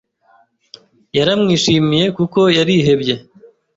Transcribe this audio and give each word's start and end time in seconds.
Yaramwishimiye 1.17 2.05
kuko 2.17 2.39
yarihebye. 2.57 3.15